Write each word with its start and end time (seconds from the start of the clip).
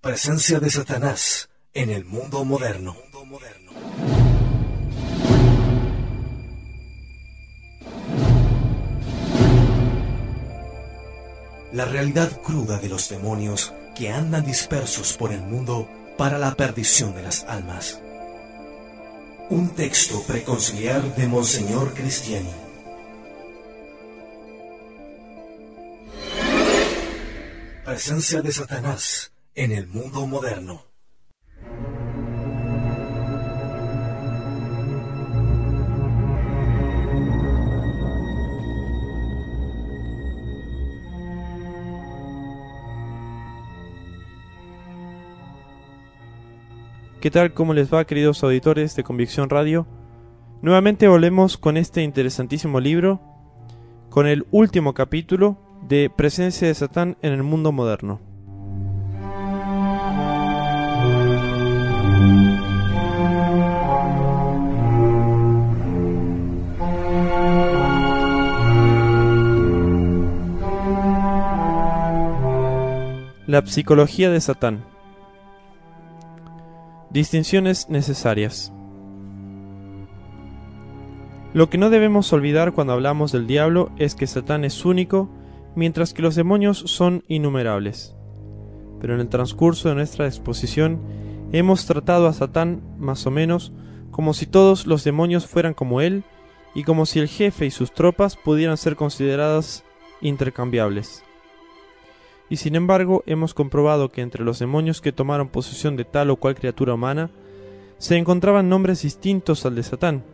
Presencia 0.00 0.60
de 0.60 0.70
Satanás 0.70 1.50
en 1.74 1.90
el 1.90 2.06
mundo 2.06 2.42
moderno. 2.42 2.96
La 11.74 11.84
realidad 11.84 12.40
cruda 12.40 12.78
de 12.78 12.88
los 12.88 13.10
demonios 13.10 13.74
que 13.94 14.10
andan 14.10 14.46
dispersos 14.46 15.18
por 15.18 15.32
el 15.32 15.42
mundo 15.42 15.86
para 16.16 16.38
la 16.38 16.54
perdición 16.54 17.14
de 17.14 17.22
las 17.22 17.44
almas. 17.44 18.00
Un 19.50 19.68
texto 19.74 20.22
preconciliar 20.22 21.14
de 21.14 21.28
Monseñor 21.28 21.92
Cristiani. 21.92 22.54
Presencia 27.84 28.40
de 28.40 28.50
Satanás 28.50 29.30
en 29.62 29.72
el 29.72 29.86
mundo 29.88 30.26
moderno. 30.26 30.80
¿Qué 47.20 47.30
tal? 47.30 47.52
¿Cómo 47.52 47.74
les 47.74 47.92
va, 47.92 48.06
queridos 48.06 48.42
auditores 48.42 48.96
de 48.96 49.04
Convicción 49.04 49.50
Radio? 49.50 49.86
Nuevamente 50.62 51.06
volvemos 51.06 51.58
con 51.58 51.76
este 51.76 52.02
interesantísimo 52.02 52.80
libro, 52.80 53.20
con 54.08 54.26
el 54.26 54.46
último 54.52 54.94
capítulo 54.94 55.58
de 55.86 56.08
Presencia 56.08 56.66
de 56.66 56.74
Satán 56.74 57.18
en 57.20 57.34
el 57.34 57.42
mundo 57.42 57.72
moderno. 57.72 58.29
La 73.50 73.66
psicología 73.66 74.30
de 74.30 74.40
Satán. 74.40 74.84
Distinciones 77.10 77.88
necesarias. 77.88 78.72
Lo 81.52 81.68
que 81.68 81.76
no 81.76 81.90
debemos 81.90 82.32
olvidar 82.32 82.72
cuando 82.72 82.92
hablamos 82.92 83.32
del 83.32 83.48
diablo 83.48 83.90
es 83.98 84.14
que 84.14 84.28
Satán 84.28 84.64
es 84.64 84.84
único, 84.84 85.28
mientras 85.74 86.14
que 86.14 86.22
los 86.22 86.36
demonios 86.36 86.78
son 86.78 87.24
innumerables. 87.26 88.14
Pero 89.00 89.14
en 89.14 89.20
el 89.20 89.28
transcurso 89.28 89.88
de 89.88 89.96
nuestra 89.96 90.26
exposición 90.26 91.00
hemos 91.50 91.86
tratado 91.86 92.28
a 92.28 92.32
Satán 92.32 92.80
más 93.00 93.26
o 93.26 93.32
menos 93.32 93.72
como 94.12 94.32
si 94.32 94.46
todos 94.46 94.86
los 94.86 95.02
demonios 95.02 95.48
fueran 95.48 95.74
como 95.74 96.00
él 96.00 96.22
y 96.72 96.84
como 96.84 97.04
si 97.04 97.18
el 97.18 97.26
jefe 97.26 97.66
y 97.66 97.72
sus 97.72 97.90
tropas 97.90 98.36
pudieran 98.36 98.76
ser 98.76 98.94
consideradas 98.94 99.82
intercambiables 100.20 101.24
y 102.50 102.56
sin 102.56 102.74
embargo 102.74 103.22
hemos 103.26 103.54
comprobado 103.54 104.10
que 104.10 104.20
entre 104.20 104.44
los 104.44 104.58
demonios 104.58 105.00
que 105.00 105.12
tomaron 105.12 105.48
posesión 105.48 105.96
de 105.96 106.04
tal 106.04 106.30
o 106.30 106.36
cual 106.36 106.56
criatura 106.56 106.94
humana 106.94 107.30
se 107.96 108.16
encontraban 108.16 108.68
nombres 108.68 109.02
distintos 109.02 109.64
al 109.64 109.76
de 109.76 109.84
Satán. 109.84 110.24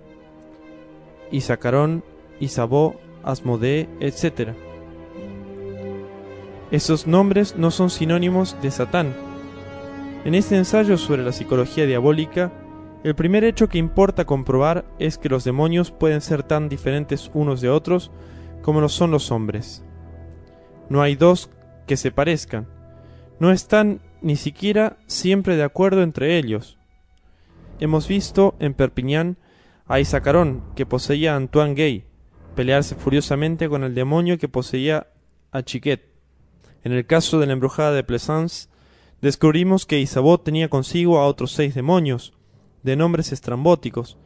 Isacarón, 1.31 2.03
Isabó, 2.41 2.97
Asmodee, 3.23 3.89
etc. 4.01 4.55
Esos 6.71 7.07
nombres 7.07 7.57
no 7.57 7.71
son 7.71 7.91
sinónimos 7.91 8.57
de 8.63 8.71
Satán. 8.71 9.15
En 10.25 10.35
este 10.35 10.57
ensayo 10.57 10.97
sobre 10.97 11.23
la 11.23 11.33
psicología 11.33 11.87
diabólica, 11.87 12.51
el 13.05 13.15
primer 13.15 13.45
hecho 13.45 13.69
que 13.69 13.79
importa 13.79 14.25
comprobar 14.25 14.87
es 14.99 15.19
que 15.19 15.29
los 15.29 15.45
demonios 15.45 15.91
pueden 15.91 16.21
ser 16.21 16.43
tan 16.43 16.69
diferentes 16.69 17.31
unos 17.35 17.61
de 17.61 17.69
otros 17.69 18.11
como 18.63 18.81
lo 18.81 18.89
son 18.89 19.11
los 19.11 19.31
hombres. 19.31 19.85
No 20.89 21.03
hay 21.03 21.15
dos 21.15 21.51
que 21.87 21.97
se 21.97 22.11
parezcan. 22.11 22.67
No 23.39 23.53
están 23.53 24.01
ni 24.23 24.37
siquiera 24.37 24.99
siempre 25.07 25.57
de 25.57 25.63
acuerdo 25.63 26.03
entre 26.03 26.39
ellos. 26.39 26.79
Hemos 27.79 28.09
visto 28.09 28.55
en 28.59 28.75
Perpiñán 28.75 29.37
a 29.87 30.01
Isacarón, 30.01 30.63
que 30.75 30.87
poseía 30.87 31.35
a 31.35 31.37
Antoine 31.37 31.75
Gay, 31.75 32.05
pelearse 32.55 32.95
furiosamente 32.95 33.69
con 33.69 33.85
el 33.85 33.95
demonio 33.95 34.39
que 34.39 34.49
poseía 34.49 35.09
a 35.53 35.63
Chiquet. 35.63 36.03
En 36.83 36.93
el 36.93 37.07
caso 37.07 37.39
de 37.39 37.47
la 37.47 37.53
embrujada 37.53 37.93
de 37.93 38.05
Plaisance, 38.05 38.69
descubrimos 39.21 39.87
que 39.87 40.01
Isabeau 40.01 40.39
tenía 40.39 40.69
consigo 40.69 41.19
a 41.19 41.27
otros 41.27 41.53
seis 41.53 41.75
demonios, 41.75 42.33
de 42.83 42.97
nombres 42.97 43.33
estrambóticos, 43.33 44.17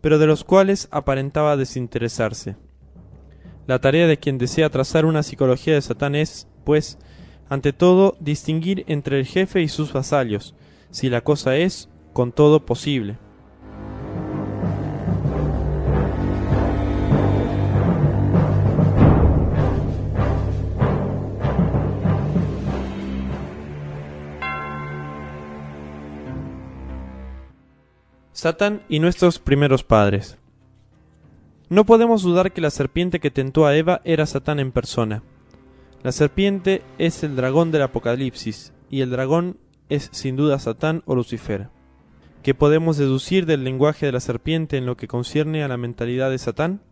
pero 0.00 0.18
de 0.18 0.26
los 0.26 0.44
cuales 0.44 0.88
aparentaba 0.90 1.56
desinteresarse. 1.56 2.56
La 3.66 3.80
tarea 3.80 4.06
de 4.06 4.18
quien 4.18 4.38
desea 4.38 4.70
trazar 4.70 5.04
una 5.04 5.22
psicología 5.22 5.74
de 5.74 5.82
Satán 5.82 6.14
es, 6.14 6.48
pues, 6.64 6.98
ante 7.48 7.72
todo, 7.72 8.16
distinguir 8.20 8.84
entre 8.88 9.18
el 9.18 9.26
jefe 9.26 9.62
y 9.62 9.68
sus 9.68 9.92
vasallos, 9.92 10.54
si 10.90 11.08
la 11.08 11.22
cosa 11.22 11.56
es, 11.56 11.88
con 12.12 12.32
todo, 12.32 12.66
posible. 12.66 13.16
Satán 28.32 28.82
y 28.88 29.00
nuestros 29.00 29.40
primeros 29.40 29.82
padres. 29.82 30.38
No 31.68 31.84
podemos 31.84 32.22
dudar 32.22 32.52
que 32.52 32.60
la 32.60 32.70
serpiente 32.70 33.18
que 33.18 33.32
tentó 33.32 33.66
a 33.66 33.76
Eva 33.76 34.00
era 34.04 34.26
Satán 34.26 34.60
en 34.60 34.70
persona. 34.70 35.24
La 36.04 36.12
serpiente 36.12 36.82
es 36.98 37.24
el 37.24 37.34
dragón 37.34 37.72
del 37.72 37.82
Apocalipsis, 37.82 38.72
y 38.88 39.00
el 39.00 39.10
dragón 39.10 39.58
es 39.88 40.08
sin 40.12 40.36
duda 40.36 40.60
Satán 40.60 41.02
o 41.06 41.16
Lucifer. 41.16 41.70
¿Qué 42.44 42.54
podemos 42.54 42.96
deducir 42.96 43.46
del 43.46 43.64
lenguaje 43.64 44.06
de 44.06 44.12
la 44.12 44.20
serpiente 44.20 44.76
en 44.76 44.86
lo 44.86 44.96
que 44.96 45.08
concierne 45.08 45.64
a 45.64 45.68
la 45.68 45.76
mentalidad 45.76 46.30
de 46.30 46.38
Satán? 46.38 46.82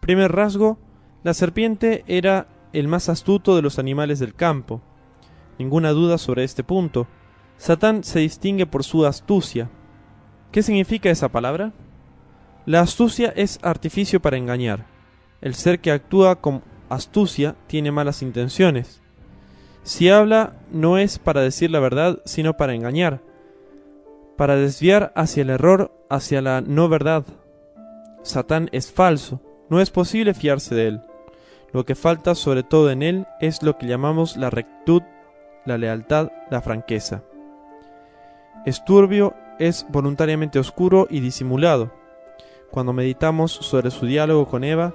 Primer 0.00 0.30
rasgo, 0.30 0.78
la 1.24 1.34
serpiente 1.34 2.04
era 2.06 2.46
el 2.72 2.86
más 2.86 3.08
astuto 3.08 3.56
de 3.56 3.62
los 3.62 3.80
animales 3.80 4.20
del 4.20 4.34
campo. 4.34 4.82
Ninguna 5.58 5.90
duda 5.90 6.16
sobre 6.16 6.44
este 6.44 6.62
punto. 6.62 7.08
Satán 7.56 8.04
se 8.04 8.20
distingue 8.20 8.66
por 8.66 8.84
su 8.84 9.04
astucia. 9.04 9.68
¿Qué 10.52 10.62
significa 10.62 11.10
esa 11.10 11.28
palabra? 11.28 11.72
La 12.66 12.80
astucia 12.80 13.32
es 13.34 13.58
artificio 13.62 14.22
para 14.22 14.36
engañar. 14.36 14.86
El 15.40 15.54
ser 15.54 15.80
que 15.80 15.90
actúa 15.90 16.40
con 16.40 16.62
astucia 16.88 17.56
tiene 17.66 17.92
malas 17.92 18.22
intenciones. 18.22 19.00
Si 19.82 20.08
habla 20.08 20.54
no 20.70 20.98
es 20.98 21.18
para 21.18 21.42
decir 21.42 21.70
la 21.70 21.80
verdad, 21.80 22.20
sino 22.24 22.56
para 22.56 22.74
engañar, 22.74 23.20
para 24.36 24.56
desviar 24.56 25.12
hacia 25.14 25.42
el 25.42 25.50
error, 25.50 25.92
hacia 26.10 26.42
la 26.42 26.60
no 26.60 26.88
verdad. 26.88 27.24
Satán 28.22 28.68
es 28.72 28.90
falso, 28.90 29.40
no 29.68 29.80
es 29.80 29.90
posible 29.90 30.34
fiarse 30.34 30.74
de 30.74 30.88
él. 30.88 31.00
Lo 31.72 31.84
que 31.84 31.94
falta 31.94 32.34
sobre 32.34 32.62
todo 32.62 32.90
en 32.90 33.02
él 33.02 33.26
es 33.40 33.62
lo 33.62 33.78
que 33.78 33.86
llamamos 33.86 34.36
la 34.36 34.50
rectitud, 34.50 35.02
la 35.64 35.78
lealtad, 35.78 36.30
la 36.50 36.60
franqueza. 36.60 37.22
Es 38.64 38.84
turbio, 38.84 39.34
es 39.58 39.86
voluntariamente 39.88 40.58
oscuro 40.58 41.06
y 41.10 41.20
disimulado. 41.20 41.92
Cuando 42.70 42.92
meditamos 42.92 43.52
sobre 43.52 43.90
su 43.90 44.06
diálogo 44.06 44.46
con 44.46 44.64
Eva, 44.64 44.94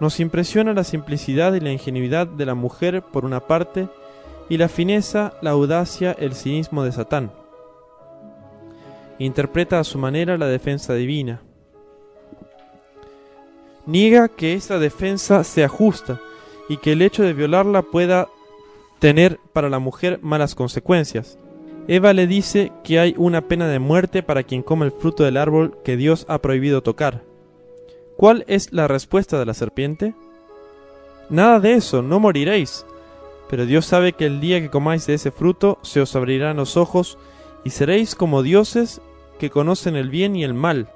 nos 0.00 0.20
impresiona 0.20 0.72
la 0.74 0.84
simplicidad 0.84 1.54
y 1.54 1.60
la 1.60 1.72
ingenuidad 1.72 2.26
de 2.26 2.46
la 2.46 2.54
mujer 2.54 3.02
por 3.02 3.24
una 3.24 3.40
parte 3.40 3.88
y 4.48 4.56
la 4.56 4.68
fineza, 4.68 5.34
la 5.42 5.50
audacia, 5.50 6.12
el 6.18 6.34
cinismo 6.34 6.84
de 6.84 6.92
Satán. 6.92 7.32
Interpreta 9.18 9.80
a 9.80 9.84
su 9.84 9.98
manera 9.98 10.38
la 10.38 10.46
defensa 10.46 10.94
divina. 10.94 11.42
Niega 13.86 14.28
que 14.28 14.54
esa 14.54 14.78
defensa 14.78 15.42
sea 15.44 15.68
justa 15.68 16.20
y 16.68 16.76
que 16.76 16.92
el 16.92 17.02
hecho 17.02 17.22
de 17.22 17.32
violarla 17.32 17.82
pueda 17.82 18.28
tener 18.98 19.40
para 19.52 19.68
la 19.68 19.78
mujer 19.78 20.20
malas 20.22 20.54
consecuencias. 20.54 21.38
Eva 21.88 22.12
le 22.12 22.26
dice 22.26 22.70
que 22.84 23.00
hay 23.00 23.14
una 23.16 23.48
pena 23.48 23.66
de 23.66 23.78
muerte 23.78 24.22
para 24.22 24.42
quien 24.42 24.62
come 24.62 24.84
el 24.84 24.92
fruto 24.92 25.24
del 25.24 25.38
árbol 25.38 25.78
que 25.84 25.96
Dios 25.96 26.26
ha 26.28 26.38
prohibido 26.40 26.82
tocar. 26.82 27.27
¿Cuál 28.18 28.44
es 28.48 28.72
la 28.72 28.88
respuesta 28.88 29.38
de 29.38 29.46
la 29.46 29.54
serpiente? 29.54 30.12
Nada 31.30 31.60
de 31.60 31.74
eso, 31.74 32.02
no 32.02 32.18
moriréis. 32.18 32.84
Pero 33.48 33.64
Dios 33.64 33.86
sabe 33.86 34.14
que 34.14 34.26
el 34.26 34.40
día 34.40 34.60
que 34.60 34.70
comáis 34.70 35.06
de 35.06 35.14
ese 35.14 35.30
fruto 35.30 35.78
se 35.82 36.00
os 36.00 36.16
abrirán 36.16 36.56
los 36.56 36.76
ojos 36.76 37.16
y 37.62 37.70
seréis 37.70 38.16
como 38.16 38.42
dioses 38.42 39.00
que 39.38 39.50
conocen 39.50 39.94
el 39.94 40.10
bien 40.10 40.34
y 40.34 40.42
el 40.42 40.52
mal. 40.52 40.90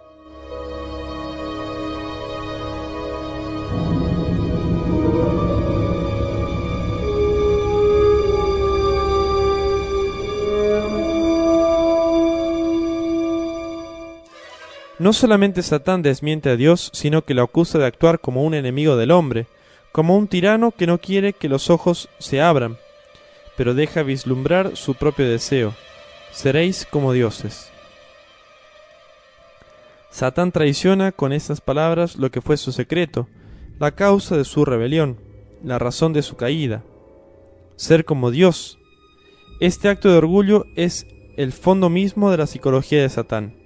No 15.03 15.13
solamente 15.13 15.65
Satán 15.65 16.01
desmiente 16.03 16.49
a 16.49 16.55
Dios, 16.55 16.89
sino 16.93 17.25
que 17.25 17.35
lo 17.35 17.43
acusa 17.43 17.77
de 17.77 17.87
actuar 17.87 18.21
como 18.21 18.45
un 18.45 18.55
enemigo 18.55 18.97
del 18.97 19.11
hombre, 19.11 19.49
como 19.91 20.17
un 20.17 20.29
tirano 20.29 20.71
que 20.71 20.87
no 20.87 20.99
quiere 20.99 21.33
que 21.33 21.49
los 21.49 21.71
ojos 21.71 22.09
se 22.21 22.41
abran, 22.41 22.79
pero 23.57 23.75
deja 23.75 24.05
vislumbrar 24.05 24.77
su 24.77 24.95
propio 24.95 25.29
deseo. 25.29 25.75
Seréis 26.31 26.87
como 26.89 27.13
dioses. 27.13 27.73
Satán 30.13 30.53
traiciona 30.53 31.11
con 31.11 31.33
estas 31.33 31.61
palabras 31.61 32.15
lo 32.15 32.31
que 32.31 32.41
fue 32.41 32.57
su 32.57 32.71
secreto, 32.71 33.27
la 33.81 33.91
causa 33.91 34.37
de 34.37 34.45
su 34.45 34.65
rebelión, 34.65 35.19
la 35.65 35.81
razón 35.81 36.13
de 36.13 36.23
su 36.23 36.37
caída. 36.37 36.85
Ser 37.75 38.05
como 38.05 38.31
Dios. 38.31 38.79
Este 39.59 39.89
acto 39.89 40.13
de 40.13 40.19
orgullo 40.19 40.65
es 40.77 41.09
el 41.37 41.51
fondo 41.51 41.91
mismo 41.91 42.31
de 42.31 42.37
la 42.37 42.47
psicología 42.47 43.03
de 43.03 43.09
Satán. 43.09 43.62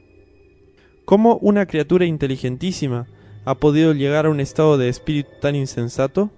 ¿Cómo 1.06 1.38
una 1.40 1.66
criatura 1.66 2.04
inteligentísima 2.04 3.06
ha 3.44 3.54
podido 3.54 3.92
llegar 3.92 4.26
a 4.26 4.30
un 4.30 4.40
estado 4.40 4.76
de 4.76 4.88
espíritu 4.88 5.30
tan 5.40 5.54
insensato? 5.54 6.30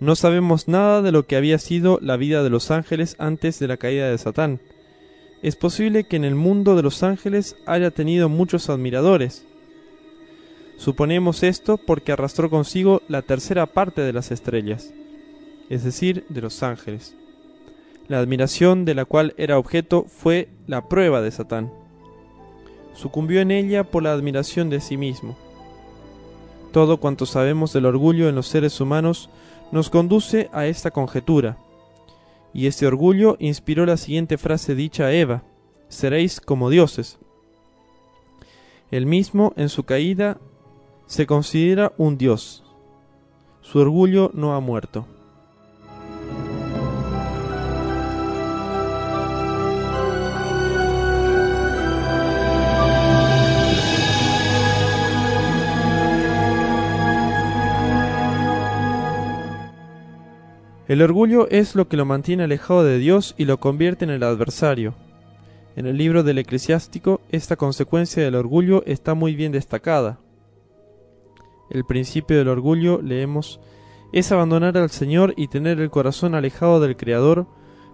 No 0.00 0.16
sabemos 0.16 0.66
nada 0.66 1.02
de 1.02 1.12
lo 1.12 1.26
que 1.26 1.36
había 1.36 1.58
sido 1.58 1.98
la 2.00 2.16
vida 2.16 2.42
de 2.42 2.48
los 2.48 2.70
ángeles 2.70 3.16
antes 3.18 3.58
de 3.58 3.68
la 3.68 3.76
caída 3.76 4.08
de 4.08 4.16
Satán. 4.16 4.60
Es 5.42 5.56
posible 5.56 6.04
que 6.04 6.16
en 6.16 6.24
el 6.24 6.36
mundo 6.36 6.74
de 6.74 6.82
los 6.82 7.02
ángeles 7.02 7.54
haya 7.66 7.90
tenido 7.90 8.30
muchos 8.30 8.70
admiradores. 8.70 9.44
Suponemos 10.78 11.42
esto 11.42 11.76
porque 11.76 12.12
arrastró 12.12 12.48
consigo 12.48 13.02
la 13.08 13.20
tercera 13.20 13.66
parte 13.66 14.00
de 14.00 14.14
las 14.14 14.30
estrellas, 14.30 14.94
es 15.68 15.84
decir, 15.84 16.24
de 16.30 16.40
los 16.40 16.62
ángeles. 16.62 17.14
La 18.06 18.20
admiración 18.20 18.86
de 18.86 18.94
la 18.94 19.04
cual 19.04 19.34
era 19.36 19.58
objeto 19.58 20.06
fue 20.08 20.48
la 20.66 20.88
prueba 20.88 21.20
de 21.20 21.30
Satán 21.30 21.77
sucumbió 22.98 23.40
en 23.40 23.52
ella 23.52 23.84
por 23.84 24.02
la 24.02 24.12
admiración 24.12 24.70
de 24.70 24.80
sí 24.80 24.96
mismo. 24.96 25.36
Todo 26.72 26.98
cuanto 26.98 27.26
sabemos 27.26 27.72
del 27.72 27.86
orgullo 27.86 28.28
en 28.28 28.34
los 28.34 28.48
seres 28.48 28.80
humanos 28.80 29.30
nos 29.70 29.88
conduce 29.88 30.50
a 30.52 30.66
esta 30.66 30.90
conjetura, 30.90 31.58
y 32.52 32.66
este 32.66 32.86
orgullo 32.86 33.36
inspiró 33.38 33.86
la 33.86 33.96
siguiente 33.96 34.36
frase 34.36 34.74
dicha 34.74 35.04
a 35.04 35.12
Eva, 35.12 35.44
seréis 35.88 36.40
como 36.40 36.70
dioses. 36.70 37.18
El 38.90 39.06
mismo, 39.06 39.52
en 39.56 39.68
su 39.68 39.84
caída, 39.84 40.38
se 41.06 41.26
considera 41.26 41.92
un 41.98 42.18
dios. 42.18 42.64
Su 43.60 43.78
orgullo 43.78 44.32
no 44.34 44.56
ha 44.56 44.60
muerto. 44.60 45.06
El 60.88 61.02
orgullo 61.02 61.48
es 61.50 61.74
lo 61.74 61.86
que 61.86 61.98
lo 61.98 62.06
mantiene 62.06 62.44
alejado 62.44 62.82
de 62.82 62.96
Dios 62.96 63.34
y 63.36 63.44
lo 63.44 63.60
convierte 63.60 64.06
en 64.06 64.10
el 64.10 64.22
adversario. 64.22 64.94
En 65.76 65.84
el 65.84 65.98
libro 65.98 66.22
del 66.22 66.38
eclesiástico, 66.38 67.20
esta 67.28 67.56
consecuencia 67.56 68.22
del 68.22 68.34
orgullo 68.34 68.82
está 68.86 69.12
muy 69.12 69.34
bien 69.34 69.52
destacada. 69.52 70.18
El 71.68 71.84
principio 71.84 72.38
del 72.38 72.48
orgullo, 72.48 73.02
leemos, 73.02 73.60
es 74.14 74.32
abandonar 74.32 74.78
al 74.78 74.88
Señor 74.88 75.34
y 75.36 75.48
tener 75.48 75.78
el 75.78 75.90
corazón 75.90 76.34
alejado 76.34 76.80
del 76.80 76.96
Creador, 76.96 77.46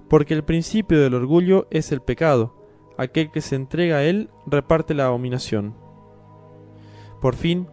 porque 0.09 0.35
el 0.35 0.45
principio 0.45 1.01
del 1.01 1.15
orgullo 1.15 1.67
es 1.73 1.91
el 1.91 2.01
pecado, 2.01 2.55
aquel 2.97 3.33
que 3.33 3.41
se 3.41 3.57
entrega 3.57 3.97
a 3.97 4.05
él 4.05 4.31
reparte 4.47 4.95
la 4.95 5.07
abominación. 5.07 5.75
Por 7.21 7.35
fin, 7.35 7.67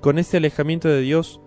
con 0.00 0.18
este 0.18 0.38
alejamiento 0.38 0.88
de 0.88 1.02
Dios, 1.02 1.41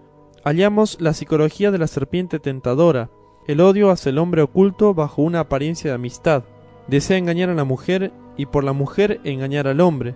hallamos 0.45 1.01
la 1.01 1.13
psicología 1.13 1.71
de 1.71 1.80
la 1.80 1.88
serpiente 1.88 2.39
tentadora, 2.39 3.09
el 3.47 3.62
odio 3.62 3.89
hacia 3.89 4.12
el 4.12 4.19
hombre 4.19 4.44
oculto 4.44 4.94
bajo 4.94 5.24
una 5.24 5.39
apariencia 5.39 5.89
de 5.89 5.95
amistad. 5.95 6.44
Desea 6.88 7.18
engañar 7.18 7.50
a 7.50 7.56
la 7.56 7.63
mujer 7.63 8.13
y 8.38 8.45
por 8.45 8.63
la 8.63 8.71
mujer 8.71 9.19
engañar 9.24 9.68
al 9.68 9.81
hombre. 9.81 10.15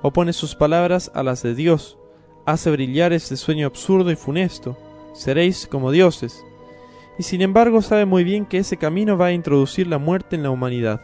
Opone 0.00 0.32
sus 0.32 0.54
palabras 0.54 1.10
a 1.14 1.22
las 1.22 1.42
de 1.42 1.54
Dios. 1.54 1.98
Hace 2.46 2.70
brillar 2.70 3.12
este 3.12 3.36
sueño 3.36 3.66
absurdo 3.66 4.10
y 4.10 4.16
funesto. 4.16 4.78
Seréis 5.12 5.66
como 5.66 5.90
dioses. 5.90 6.42
Y 7.18 7.24
sin 7.24 7.42
embargo 7.42 7.82
sabe 7.82 8.06
muy 8.06 8.24
bien 8.24 8.46
que 8.46 8.58
ese 8.58 8.78
camino 8.78 9.18
va 9.18 9.26
a 9.26 9.32
introducir 9.32 9.86
la 9.86 9.98
muerte 9.98 10.36
en 10.36 10.44
la 10.44 10.50
humanidad. 10.50 11.02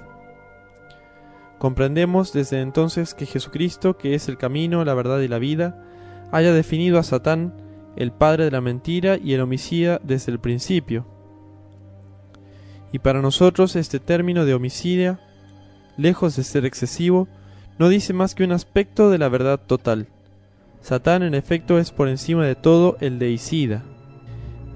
Comprendemos 1.59 2.33
desde 2.33 2.61
entonces 2.63 3.15
que 3.15 3.27
Jesucristo, 3.27 3.99
que 3.99 4.15
es 4.15 4.29
el 4.29 4.39
camino, 4.39 4.85
la 4.87 4.95
verdad 4.95 5.21
y 5.21 5.29
la 5.29 5.39
vida, 5.39 5.83
haya 6.31 6.53
definido 6.53 6.99
a 6.99 7.03
Satán 7.03 7.64
el 7.97 8.13
padre 8.13 8.45
de 8.45 8.51
la 8.51 8.61
mentira 8.61 9.19
y 9.23 9.33
el 9.35 9.41
homicida 9.41 10.01
desde 10.03 10.33
el 10.33 10.39
principio. 10.39 11.07
Y 12.93 13.01
para 13.01 13.23
nosotros 13.23 13.77
este 13.77 13.99
término 14.01 14.45
de 14.45 14.55
homicidia, 14.55 15.21
lejos 15.97 16.37
de 16.37 16.45
ser 16.45 16.65
excesivo, 16.65 17.29
no 17.79 17.89
dice 17.89 18.13
más 18.13 18.35
que 18.35 18.45
un 18.45 18.53
aspecto 18.53 19.11
de 19.11 19.19
la 19.19 19.29
verdad 19.29 19.61
total. 19.61 20.07
Satán 20.81 21.23
en 21.23 21.35
efecto 21.35 21.79
es 21.79 21.91
por 21.91 22.09
encima 22.09 22.47
de 22.47 22.55
todo 22.55 22.97
el 23.01 23.19
deicida. 23.19 23.83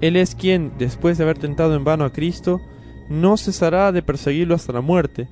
Él 0.01 0.15
es 0.15 0.35
quien, 0.35 0.73
después 0.77 1.17
de 1.17 1.23
haber 1.23 1.37
tentado 1.37 1.75
en 1.75 1.83
vano 1.83 2.03
a 2.03 2.11
Cristo, 2.11 2.59
no 3.09 3.37
cesará 3.37 3.91
de 3.91 4.01
perseguirlo 4.01 4.55
hasta 4.55 4.73
la 4.73 4.81
muerte. 4.81 5.29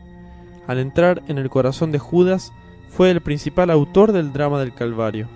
Al 0.68 0.80
entrar 0.80 1.24
en 1.28 1.38
el 1.38 1.50
corazón 1.50 1.92
de 1.92 2.00
Judas, 2.00 2.52
fue 2.90 3.12
el 3.12 3.22
principal 3.22 3.70
autor 3.70 4.12
del 4.12 4.34
drama 4.34 4.60
del 4.60 4.74
Calvario. 4.74 5.30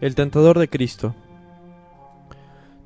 El 0.00 0.14
tentador 0.14 0.58
de 0.58 0.68
Cristo. 0.68 1.14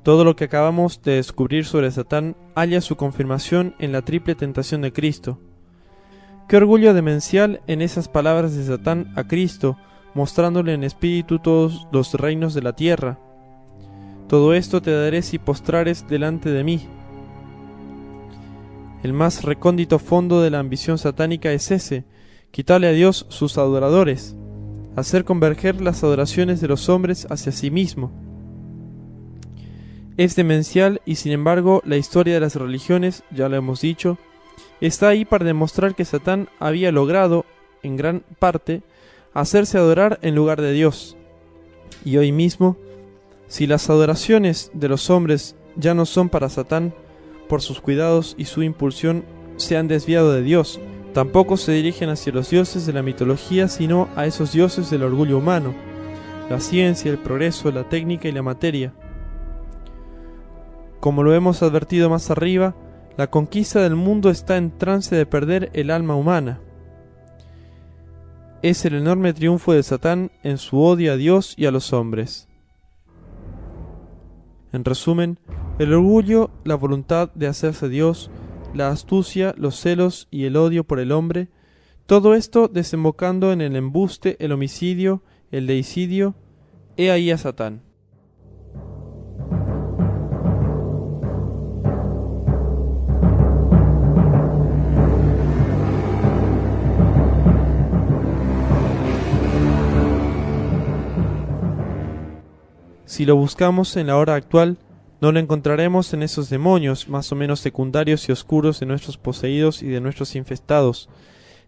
Todo 0.03 0.25
lo 0.25 0.35
que 0.35 0.43
acabamos 0.43 1.01
de 1.01 1.13
descubrir 1.13 1.65
sobre 1.65 1.89
Satán 1.89 2.35
halla 2.55 2.81
su 2.81 2.97
confirmación 2.97 3.73
en 3.79 3.93
la 3.93 4.01
triple 4.01 4.35
tentación 4.35 4.81
de 4.81 4.91
Cristo. 4.91 5.39
Qué 6.49 6.57
orgullo 6.57 6.93
demencial 6.93 7.61
en 7.67 7.81
esas 7.81 8.09
palabras 8.09 8.53
de 8.53 8.65
Satán 8.65 9.13
a 9.15 9.23
Cristo, 9.23 9.77
mostrándole 10.13 10.73
en 10.73 10.83
espíritu 10.83 11.39
todos 11.39 11.87
los 11.89 12.13
reinos 12.15 12.53
de 12.53 12.61
la 12.61 12.73
tierra. 12.73 13.17
Todo 14.27 14.53
esto 14.53 14.81
te 14.81 14.91
daré 14.91 15.21
si 15.21 15.39
postrares 15.39 16.09
delante 16.09 16.49
de 16.49 16.65
mí. 16.65 16.85
El 19.03 19.13
más 19.13 19.43
recóndito 19.43 19.99
fondo 19.99 20.41
de 20.41 20.49
la 20.49 20.59
ambición 20.59 20.97
satánica 20.97 21.53
es 21.53 21.71
ese, 21.71 22.03
quitarle 22.51 22.87
a 22.87 22.91
Dios 22.91 23.25
sus 23.29 23.57
adoradores 23.57 24.35
hacer 24.95 25.25
converger 25.25 25.81
las 25.81 26.03
adoraciones 26.03 26.61
de 26.61 26.67
los 26.67 26.89
hombres 26.89 27.27
hacia 27.29 27.51
sí 27.51 27.71
mismo. 27.71 28.11
Es 30.17 30.35
demencial 30.35 31.01
y 31.05 31.15
sin 31.15 31.33
embargo 31.33 31.81
la 31.85 31.97
historia 31.97 32.35
de 32.35 32.39
las 32.39 32.55
religiones, 32.55 33.23
ya 33.31 33.49
lo 33.49 33.57
hemos 33.57 33.81
dicho, 33.81 34.17
está 34.79 35.09
ahí 35.09 35.25
para 35.25 35.45
demostrar 35.45 35.95
que 35.95 36.05
Satán 36.05 36.47
había 36.59 36.91
logrado, 36.91 37.45
en 37.83 37.97
gran 37.97 38.23
parte, 38.39 38.81
hacerse 39.33 39.77
adorar 39.77 40.19
en 40.21 40.35
lugar 40.35 40.61
de 40.61 40.71
Dios. 40.71 41.17
Y 42.05 42.17
hoy 42.17 42.31
mismo, 42.31 42.77
si 43.47 43.67
las 43.67 43.89
adoraciones 43.89 44.71
de 44.73 44.87
los 44.87 45.09
hombres 45.09 45.55
ya 45.75 45.93
no 45.93 46.05
son 46.05 46.29
para 46.29 46.49
Satán, 46.49 46.93
por 47.49 47.61
sus 47.61 47.81
cuidados 47.81 48.35
y 48.37 48.45
su 48.45 48.63
impulsión 48.63 49.23
se 49.57 49.77
han 49.77 49.87
desviado 49.87 50.31
de 50.33 50.41
Dios, 50.41 50.79
Tampoco 51.15 51.55
se 51.55 51.71
dirigen 51.71 52.09
hacia 52.09 52.33
los 52.33 52.49
dioses 52.49 52.85
de 52.85 52.91
la 52.91 53.01
mitología, 53.01 53.69
sino 53.69 54.09
a 54.17 54.25
esos 54.25 54.51
dioses 54.51 54.89
del 54.89 55.01
orgullo 55.01 55.37
humano, 55.37 55.73
la 56.49 56.59
ciencia, 56.59 57.09
el 57.09 57.17
progreso, 57.17 57.71
la 57.71 57.87
técnica 57.87 58.27
y 58.27 58.33
la 58.33 58.43
materia. 58.43 58.93
Como 60.99 61.23
lo 61.23 61.33
hemos 61.33 61.63
advertido 61.63 62.09
más 62.09 62.29
arriba, 62.31 62.75
La 63.17 63.27
conquista 63.27 63.79
del 63.81 63.95
mundo 63.95 64.29
está 64.29 64.57
en 64.57 64.77
trance 64.77 65.15
de 65.15 65.25
perder 65.25 65.69
el 65.71 65.89
alma 65.89 66.15
humana. 66.15 66.59
Es 68.61 68.83
el 68.83 68.95
enorme 68.95 69.31
triunfo 69.33 69.71
de 69.71 69.83
Satán 69.83 70.31
en 70.43 70.57
su 70.57 70.81
odio 70.81 71.13
a 71.13 71.15
Dios 71.15 71.53
y 71.55 71.65
a 71.65 71.71
los 71.71 71.93
hombres. 71.93 72.49
En 74.73 74.83
resumen, 74.83 75.39
el 75.79 75.93
orgullo, 75.93 76.49
la 76.65 76.75
voluntad 76.75 77.31
de 77.35 77.47
hacerse 77.47 77.87
Dios, 77.87 78.29
la 78.75 78.89
astucia, 78.89 79.55
los 79.57 79.79
celos 79.79 80.27
y 80.29 80.45
el 80.45 80.57
odio 80.57 80.83
por 80.83 80.99
el 80.99 81.11
hombre, 81.11 81.47
todo 82.05 82.35
esto 82.35 82.67
desembocando 82.67 83.51
en 83.51 83.61
el 83.61 83.75
embuste, 83.75 84.35
el 84.39 84.51
homicidio, 84.51 85.23
el 85.49 85.65
deicidio, 85.65 86.35
he 86.97 87.09
ahí 87.09 87.31
a 87.31 87.37
Satán. 87.37 87.81
Si 103.05 103.25
lo 103.25 103.37
buscamos 103.37 103.95
en 103.95 104.07
la 104.07 104.17
hora 104.17 104.35
actual, 104.35 104.77
no 105.21 105.31
lo 105.31 105.39
encontraremos 105.39 106.13
en 106.13 106.23
esos 106.23 106.49
demonios 106.49 107.07
más 107.07 107.31
o 107.31 107.35
menos 107.35 107.59
secundarios 107.59 108.27
y 108.27 108.31
oscuros 108.31 108.79
de 108.79 108.85
nuestros 108.85 109.17
poseídos 109.17 109.81
y 109.81 109.87
de 109.87 110.01
nuestros 110.01 110.35
infestados, 110.35 111.09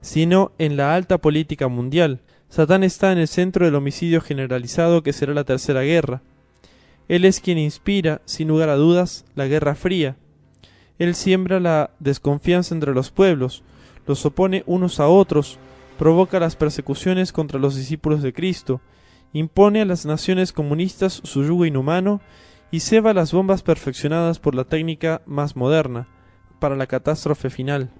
sino 0.02 0.52
en 0.58 0.78
la 0.78 0.94
alta 0.94 1.18
política 1.18 1.68
mundial. 1.68 2.22
Satán 2.50 2.84
está 2.84 3.12
en 3.12 3.18
el 3.18 3.28
centro 3.28 3.66
del 3.66 3.76
homicidio 3.76 4.22
generalizado 4.22 5.04
que 5.04 5.14
será 5.14 5.34
la 5.34 5.44
Tercera 5.44 5.82
Guerra. 5.82 6.22
Él 7.08 7.26
es 7.26 7.40
quien 7.40 7.58
inspira, 7.58 8.22
sin 8.26 8.50
lugar 8.50 8.70
a 8.70 8.76
dudas, 8.76 9.26
la 9.36 9.48
Guerra 9.48 9.76
Fría. 9.76 10.18
Él 11.00 11.16
siembra 11.16 11.60
la 11.60 11.92
desconfianza 12.00 12.74
entre 12.74 12.94
los 12.94 13.12
pueblos, 13.12 13.64
los 14.06 14.26
opone 14.26 14.64
unos 14.66 15.00
a 15.00 15.08
otros, 15.08 15.58
provoca 15.98 16.40
las 16.40 16.56
persecuciones 16.56 17.32
contra 17.32 17.60
los 17.60 17.76
discípulos 17.76 18.22
de 18.22 18.34
Cristo, 18.34 18.82
impone 19.34 19.82
a 19.82 19.86
las 19.86 20.06
naciones 20.06 20.52
comunistas 20.54 21.22
su 21.24 21.44
yugo 21.44 21.66
inhumano 21.66 22.22
y 22.72 22.82
ceba 22.82 23.14
las 23.14 23.32
bombas 23.32 23.64
perfeccionadas 23.64 24.40
por 24.40 24.56
la 24.56 24.66
técnica 24.66 25.22
más 25.26 25.56
moderna, 25.56 26.08
para 26.60 26.76
la 26.76 26.88
catástrofe 26.88 27.50
final. 27.50 27.92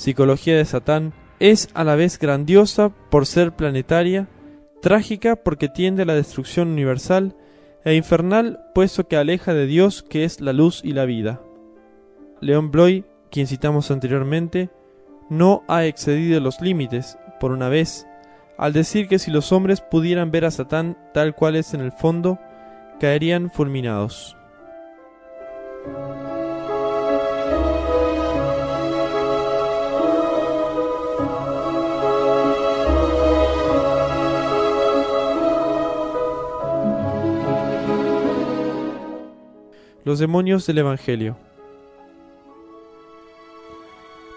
Psicología 0.00 0.56
de 0.56 0.64
Satán 0.64 1.12
es 1.40 1.68
a 1.74 1.84
la 1.84 1.94
vez 1.94 2.18
grandiosa 2.18 2.88
por 2.88 3.26
ser 3.26 3.52
planetaria 3.52 4.28
trágica 4.80 5.36
porque 5.36 5.68
tiende 5.68 6.04
a 6.04 6.06
la 6.06 6.14
destrucción 6.14 6.68
universal, 6.68 7.36
e 7.84 7.94
infernal 7.94 8.60
puesto 8.74 9.08
que 9.08 9.16
aleja 9.16 9.54
de 9.54 9.66
Dios 9.66 10.02
que 10.02 10.24
es 10.24 10.40
la 10.40 10.52
luz 10.52 10.80
y 10.84 10.92
la 10.92 11.04
vida. 11.04 11.40
León 12.40 12.70
Bloy, 12.70 13.04
quien 13.30 13.46
citamos 13.46 13.90
anteriormente, 13.90 14.70
no 15.28 15.62
ha 15.68 15.84
excedido 15.84 16.40
los 16.40 16.60
límites, 16.60 17.18
por 17.38 17.52
una 17.52 17.68
vez, 17.68 18.06
al 18.58 18.72
decir 18.72 19.08
que 19.08 19.18
si 19.18 19.30
los 19.30 19.52
hombres 19.52 19.80
pudieran 19.80 20.30
ver 20.30 20.44
a 20.44 20.50
Satán 20.50 20.98
tal 21.14 21.34
cual 21.34 21.56
es 21.56 21.72
en 21.72 21.80
el 21.80 21.92
fondo, 21.92 22.38
caerían 22.98 23.50
fulminados. 23.50 24.36
Los 40.04 40.18
demonios 40.18 40.66
del 40.66 40.78
Evangelio. 40.78 41.36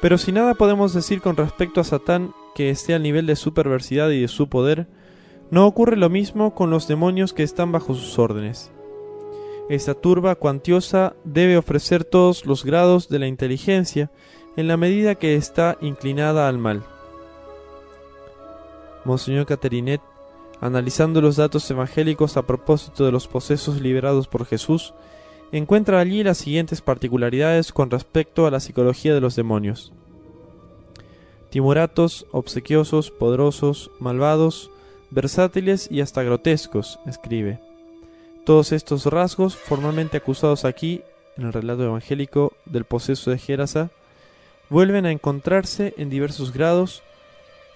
Pero 0.02 0.18
si 0.18 0.32
nada 0.32 0.54
podemos 0.54 0.94
decir 0.94 1.22
con 1.22 1.38
respecto 1.38 1.80
a 1.80 1.86
Satán 1.86 2.34
que 2.56 2.70
esté 2.70 2.94
al 2.94 3.04
nivel 3.04 3.26
de 3.26 3.36
su 3.36 3.54
perversidad 3.54 4.10
y 4.10 4.22
de 4.22 4.28
su 4.28 4.50
poder, 4.50 4.88
no 5.50 5.66
ocurre 5.66 5.96
lo 5.96 6.10
mismo 6.10 6.54
con 6.54 6.70
los 6.70 6.88
demonios 6.88 7.32
que 7.32 7.44
están 7.44 7.72
bajo 7.72 7.94
sus 7.94 8.20
órdenes. 8.20 8.72
Esta 9.70 9.94
turba 9.94 10.36
cuantiosa 10.36 11.16
debe 11.24 11.58
ofrecer 11.58 12.04
todos 12.04 12.46
los 12.46 12.66
grados 12.66 13.08
de 13.08 13.20
la 13.20 13.28
inteligencia 13.28 14.12
en 14.58 14.68
la 14.68 14.78
medida 14.78 15.16
que 15.16 15.36
está 15.36 15.78
inclinada 15.80 16.50
al 16.50 16.58
mal. 16.58 16.84
Monseñor 19.06 19.46
Caterinet, 19.46 20.02
analizando 20.60 21.22
los 21.22 21.38
datos 21.38 21.70
evangélicos 21.72 22.36
a 22.36 22.44
propósito 22.44 23.06
de 23.06 23.12
los 23.12 23.28
posesos 23.28 23.82
liberados 23.82 24.28
por 24.28 24.46
Jesús, 24.46 24.94
encuentra 25.54 26.00
allí 26.00 26.24
las 26.24 26.40
siguientes 26.40 26.82
particularidades 26.82 27.72
con 27.72 27.92
respecto 27.92 28.48
a 28.48 28.52
la 28.52 28.60
psicología 28.60 29.14
de 29.14 29.22
los 29.22 29.36
demonios. 29.36 29.94
Timoratos, 31.52 32.26
obsequiosos, 32.32 33.12
poderosos, 33.12 33.92
malvados, 34.00 34.72
versátiles 35.12 35.88
y 35.92 36.02
hasta 36.02 36.24
grotescos, 36.24 37.00
escribe. 37.06 37.60
Todos 38.46 38.72
estos 38.72 39.06
rasgos, 39.06 39.56
formalmente 39.56 40.18
acusados 40.18 40.66
aquí, 40.66 41.02
en 41.38 41.46
el 41.46 41.54
relato 41.54 41.84
evangélico 41.84 42.54
del 42.66 42.86
poseso 42.86 43.30
de 43.30 43.38
Gerasa, 43.38 43.92
vuelven 44.72 45.06
a 45.06 45.12
encontrarse 45.12 45.94
en 45.98 46.10
diversos 46.10 46.52
grados 46.52 47.04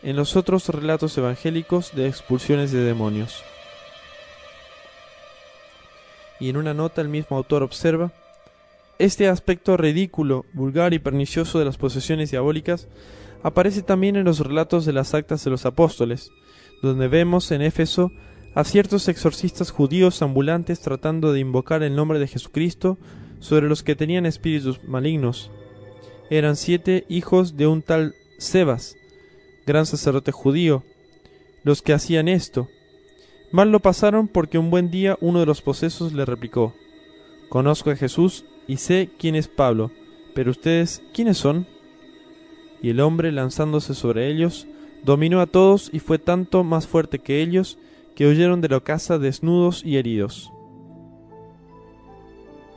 en 0.02 0.16
los 0.16 0.36
otros 0.36 0.68
relatos 0.70 1.16
evangélicos 1.16 1.94
de 1.94 2.08
expulsiones 2.08 2.72
de 2.72 2.80
demonios 2.80 3.44
y 6.40 6.50
en 6.50 6.58
una 6.58 6.74
nota 6.74 7.02
el 7.02 7.10
mismo 7.10 7.38
autor 7.38 7.64
observa, 7.64 8.12
este 9.00 9.28
aspecto 9.28 9.78
ridículo, 9.78 10.46
vulgar 10.54 10.94
y 10.94 11.00
pernicioso 11.00 11.60
de 11.60 11.66
las 11.66 11.78
posesiones 11.78 12.32
diabólicas 12.32 12.88
aparece 13.44 13.84
también 13.84 14.16
en 14.16 14.26
los 14.26 14.40
relatos 14.40 14.86
de 14.86 14.94
las 14.94 15.14
actas 15.14 15.44
de 15.44 15.52
los 15.52 15.66
apóstoles, 15.66 16.32
donde 16.82 17.08
vemos 17.08 17.52
en 17.52 17.62
Éfeso 17.62 18.12
a 18.56 18.64
ciertos 18.64 19.08
exorcistas 19.08 19.70
judíos 19.70 20.22
ambulantes 20.24 20.82
tratando 20.82 21.32
de 21.32 21.40
invocar 21.40 21.84
el 21.84 21.96
nombre 21.96 22.18
de 22.18 22.28
Jesucristo 22.28 22.98
sobre 23.40 23.70
los 23.70 23.84
que 23.84 23.96
tenían 23.96 24.26
espíritus 24.26 24.84
malignos. 24.84 25.52
Eran 26.32 26.56
siete 26.56 27.06
hijos 27.08 27.56
de 27.56 27.68
un 27.68 27.84
tal 27.84 28.16
Sebas, 28.40 28.96
gran 29.68 29.86
sacerdote 29.86 30.32
judío, 30.32 30.84
los 31.64 31.84
que 31.84 31.94
hacían 31.94 32.28
esto, 32.28 32.68
Mal 33.52 33.72
lo 33.72 33.80
pasaron 33.80 34.28
porque 34.28 34.58
un 34.58 34.70
buen 34.70 34.92
día 34.92 35.18
uno 35.22 35.40
de 35.40 35.46
los 35.46 35.62
posesos 35.62 36.14
le 36.14 36.26
replicó, 36.26 36.74
Conozco 37.50 37.92
a 37.92 37.96
Jesús 37.96 38.44
y 38.68 38.78
sé 38.78 39.10
quién 39.18 39.36
es 39.36 39.48
Pablo, 39.48 39.92
pero 40.34 40.52
ustedes, 40.52 41.02
¿quiénes 41.14 41.38
son? 41.38 41.66
Y 42.82 42.90
el 42.90 43.00
hombre, 43.00 43.32
lanzándose 43.32 43.94
sobre 43.94 44.30
ellos, 44.30 44.68
dominó 45.04 45.40
a 45.40 45.48
todos 45.48 45.90
y 45.94 46.00
fue 46.00 46.20
tanto 46.20 46.64
más 46.64 46.88
fuerte 46.88 47.20
que 47.20 47.42
ellos, 47.42 47.78
que 48.16 48.28
huyeron 48.28 48.60
de 48.62 48.70
la 48.70 48.82
casa 48.82 49.18
desnudos 49.18 49.84
y 49.86 49.98
heridos. 49.98 50.52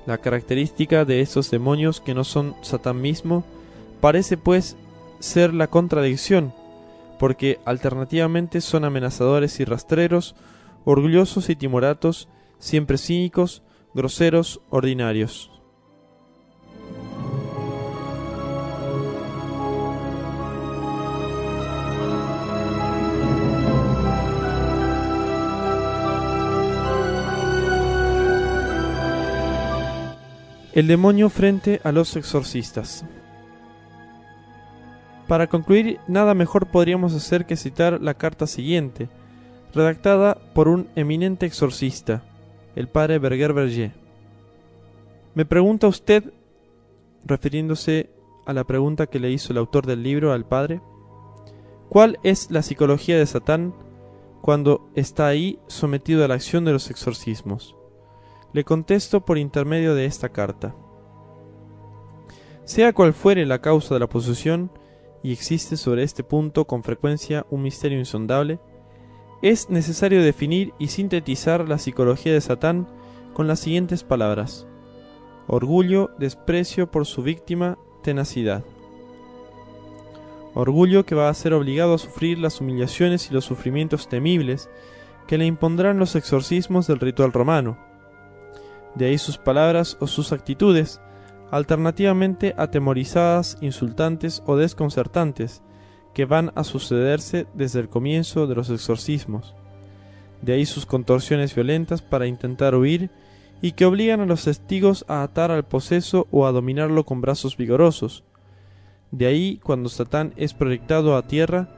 La 0.06 0.18
característica 0.18 1.04
de 1.04 1.20
estos 1.20 1.50
demonios 1.50 2.00
que 2.00 2.14
no 2.14 2.24
son 2.24 2.54
Satán 2.62 3.00
mismo 3.00 3.44
parece 4.00 4.36
pues 4.36 4.76
ser 5.18 5.52
la 5.52 5.66
contradicción, 5.66 6.54
porque 7.18 7.58
alternativamente 7.64 8.60
son 8.60 8.84
amenazadores 8.84 9.60
y 9.60 9.64
rastreros, 9.64 10.34
orgullosos 10.84 11.50
y 11.50 11.56
timoratos, 11.56 12.28
siempre 12.58 12.98
cínicos, 12.98 13.62
groseros, 13.94 14.60
ordinarios. 14.70 15.50
El 30.72 30.86
demonio 30.86 31.28
frente 31.30 31.80
a 31.82 31.90
los 31.90 32.14
exorcistas. 32.14 33.04
Para 35.26 35.48
concluir, 35.48 35.98
nada 36.06 36.32
mejor 36.34 36.66
podríamos 36.66 37.12
hacer 37.14 37.44
que 37.44 37.56
citar 37.56 38.00
la 38.00 38.14
carta 38.14 38.46
siguiente, 38.46 39.08
redactada 39.74 40.36
por 40.54 40.68
un 40.68 40.88
eminente 40.96 41.46
exorcista, 41.46 42.22
el 42.74 42.88
padre 42.88 43.18
Berger 43.18 43.52
Berger. 43.52 43.92
Me 45.34 45.44
pregunta 45.44 45.86
usted, 45.86 46.32
refiriéndose 47.24 48.10
a 48.46 48.52
la 48.52 48.64
pregunta 48.64 49.06
que 49.06 49.20
le 49.20 49.30
hizo 49.30 49.52
el 49.52 49.58
autor 49.58 49.86
del 49.86 50.02
libro 50.02 50.32
al 50.32 50.44
padre, 50.44 50.80
¿cuál 51.88 52.18
es 52.22 52.50
la 52.50 52.62
psicología 52.62 53.18
de 53.18 53.26
Satán 53.26 53.74
cuando 54.40 54.88
está 54.94 55.26
ahí 55.26 55.58
sometido 55.66 56.24
a 56.24 56.28
la 56.28 56.34
acción 56.34 56.64
de 56.64 56.72
los 56.72 56.90
exorcismos? 56.90 57.76
Le 58.52 58.64
contesto 58.64 59.24
por 59.24 59.38
intermedio 59.38 59.94
de 59.94 60.06
esta 60.06 60.30
carta. 60.30 60.74
Sea 62.64 62.92
cual 62.92 63.12
fuere 63.12 63.46
la 63.46 63.60
causa 63.60 63.94
de 63.94 64.00
la 64.00 64.08
posesión, 64.08 64.70
y 65.22 65.32
existe 65.32 65.76
sobre 65.76 66.02
este 66.02 66.24
punto 66.24 66.64
con 66.64 66.82
frecuencia 66.82 67.46
un 67.50 67.62
misterio 67.62 67.98
insondable, 67.98 68.58
es 69.42 69.70
necesario 69.70 70.22
definir 70.22 70.74
y 70.78 70.88
sintetizar 70.88 71.68
la 71.68 71.78
psicología 71.78 72.32
de 72.32 72.40
Satán 72.40 72.86
con 73.32 73.46
las 73.46 73.60
siguientes 73.60 74.04
palabras. 74.04 74.66
Orgullo, 75.46 76.10
desprecio 76.18 76.90
por 76.90 77.06
su 77.06 77.22
víctima, 77.22 77.78
tenacidad. 78.02 78.64
Orgullo 80.54 81.06
que 81.06 81.14
va 81.14 81.28
a 81.28 81.34
ser 81.34 81.54
obligado 81.54 81.94
a 81.94 81.98
sufrir 81.98 82.38
las 82.38 82.60
humillaciones 82.60 83.30
y 83.30 83.34
los 83.34 83.44
sufrimientos 83.44 84.08
temibles 84.08 84.68
que 85.26 85.38
le 85.38 85.46
impondrán 85.46 85.98
los 85.98 86.16
exorcismos 86.16 86.86
del 86.86 87.00
ritual 87.00 87.32
romano. 87.32 87.78
De 88.94 89.06
ahí 89.06 89.16
sus 89.16 89.38
palabras 89.38 89.96
o 90.00 90.06
sus 90.06 90.32
actitudes, 90.32 91.00
alternativamente 91.50 92.54
atemorizadas, 92.58 93.56
insultantes 93.60 94.42
o 94.46 94.56
desconcertantes, 94.56 95.62
que 96.14 96.24
van 96.24 96.52
a 96.54 96.64
sucederse 96.64 97.46
desde 97.54 97.80
el 97.80 97.88
comienzo 97.88 98.46
de 98.46 98.54
los 98.54 98.70
exorcismos. 98.70 99.54
De 100.42 100.54
ahí 100.54 100.66
sus 100.66 100.86
contorsiones 100.86 101.54
violentas 101.54 102.02
para 102.02 102.26
intentar 102.26 102.74
huir 102.74 103.10
y 103.62 103.72
que 103.72 103.84
obligan 103.84 104.20
a 104.20 104.26
los 104.26 104.44
testigos 104.44 105.04
a 105.08 105.22
atar 105.22 105.50
al 105.50 105.64
poseso 105.64 106.26
o 106.30 106.46
a 106.46 106.52
dominarlo 106.52 107.04
con 107.04 107.20
brazos 107.20 107.56
vigorosos. 107.56 108.24
De 109.10 109.26
ahí 109.26 109.60
cuando 109.62 109.88
Satán 109.88 110.32
es 110.36 110.54
proyectado 110.54 111.16
a 111.16 111.26
tierra, 111.26 111.68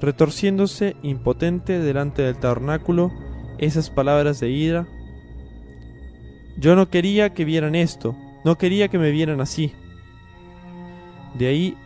retorciéndose 0.00 0.96
impotente 1.02 1.78
delante 1.78 2.22
del 2.22 2.38
tabernáculo, 2.38 3.10
esas 3.58 3.90
palabras 3.90 4.40
de 4.40 4.50
ira. 4.50 4.88
Yo 6.58 6.76
no 6.76 6.90
quería 6.90 7.32
que 7.32 7.44
vieran 7.44 7.74
esto, 7.74 8.16
no 8.44 8.58
quería 8.58 8.88
que 8.88 8.98
me 8.98 9.10
vieran 9.10 9.40
así. 9.40 9.72
De 11.34 11.46
ahí 11.46 11.76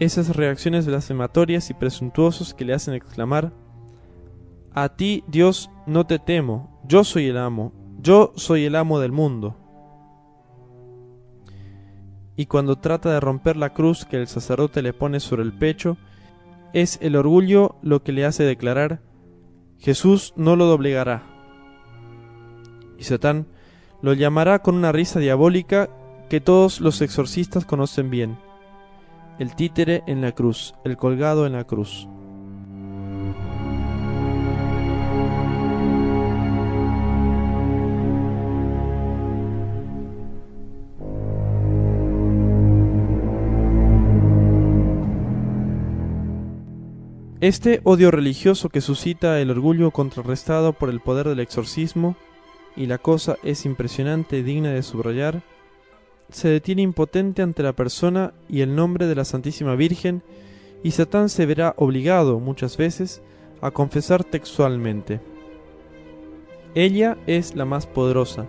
esas 0.00 0.34
reacciones 0.34 0.86
blasfematorias 0.86 1.68
y 1.68 1.74
presuntuosos 1.74 2.54
que 2.54 2.64
le 2.64 2.72
hacen 2.72 2.94
exclamar, 2.94 3.52
A 4.72 4.88
ti, 4.88 5.22
Dios, 5.28 5.70
no 5.86 6.06
te 6.06 6.18
temo, 6.18 6.80
yo 6.84 7.04
soy 7.04 7.26
el 7.26 7.36
amo, 7.36 7.72
yo 7.98 8.32
soy 8.34 8.64
el 8.64 8.76
amo 8.76 8.98
del 8.98 9.12
mundo. 9.12 9.56
Y 12.34 12.46
cuando 12.46 12.76
trata 12.76 13.12
de 13.12 13.20
romper 13.20 13.58
la 13.58 13.74
cruz 13.74 14.06
que 14.06 14.16
el 14.16 14.26
sacerdote 14.26 14.80
le 14.80 14.94
pone 14.94 15.20
sobre 15.20 15.42
el 15.42 15.52
pecho, 15.52 15.98
es 16.72 16.98
el 17.02 17.14
orgullo 17.14 17.76
lo 17.82 18.02
que 18.02 18.12
le 18.12 18.24
hace 18.24 18.42
declarar, 18.44 19.02
Jesús 19.78 20.32
no 20.34 20.56
lo 20.56 20.64
doblegará. 20.64 21.24
Y 22.96 23.04
Satán 23.04 23.48
lo 24.00 24.14
llamará 24.14 24.60
con 24.60 24.76
una 24.76 24.92
risa 24.92 25.20
diabólica 25.20 25.90
que 26.30 26.40
todos 26.40 26.80
los 26.80 27.02
exorcistas 27.02 27.66
conocen 27.66 28.08
bien 28.08 28.38
el 29.40 29.56
títere 29.56 30.02
en 30.06 30.20
la 30.20 30.32
cruz, 30.32 30.74
el 30.84 30.98
colgado 30.98 31.46
en 31.46 31.54
la 31.54 31.64
cruz. 31.64 32.06
Este 47.40 47.80
odio 47.84 48.10
religioso 48.10 48.68
que 48.68 48.82
suscita 48.82 49.40
el 49.40 49.50
orgullo 49.50 49.90
contrarrestado 49.90 50.74
por 50.74 50.90
el 50.90 51.00
poder 51.00 51.26
del 51.26 51.40
exorcismo, 51.40 52.14
y 52.76 52.84
la 52.84 52.98
cosa 52.98 53.36
es 53.42 53.64
impresionante 53.64 54.36
y 54.36 54.42
digna 54.42 54.68
de 54.72 54.82
subrayar, 54.82 55.42
se 56.32 56.48
detiene 56.48 56.82
impotente 56.82 57.42
ante 57.42 57.62
la 57.62 57.72
persona 57.72 58.32
y 58.48 58.60
el 58.60 58.74
nombre 58.74 59.06
de 59.06 59.14
la 59.14 59.24
Santísima 59.24 59.74
Virgen, 59.74 60.22
y 60.82 60.92
Satán 60.92 61.28
se 61.28 61.46
verá 61.46 61.74
obligado 61.76 62.40
muchas 62.40 62.76
veces 62.76 63.22
a 63.60 63.70
confesar 63.70 64.24
textualmente. 64.24 65.20
Ella 66.74 67.18
es 67.26 67.54
la 67.56 67.64
más 67.64 67.86
poderosa, 67.86 68.46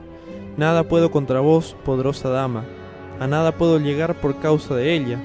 nada 0.58 0.88
puedo 0.88 1.12
contra 1.12 1.39
vos, 1.39 1.76
poderosa 1.84 2.30
dama, 2.30 2.65
a 3.20 3.28
nada 3.28 3.58
puedo 3.58 3.80
llegar 3.80 4.20
por 4.22 4.39
causa 4.39 4.76
de 4.76 4.94
ella. 4.94 5.20